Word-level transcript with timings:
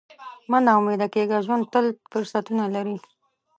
مه 0.49 0.57
نا 0.65 0.71
امیده 0.79 1.07
کېږه، 1.13 1.37
ژوند 1.45 1.63
تل 1.73 1.85
فرصتونه 2.11 2.63
لري. 2.75 2.97